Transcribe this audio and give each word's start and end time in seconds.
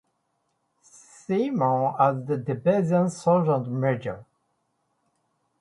Seaman, 0.81 1.93
as 1.99 2.25
the 2.25 2.35
Division 2.35 3.07
Sergeant 3.11 3.67
Major. 3.67 4.25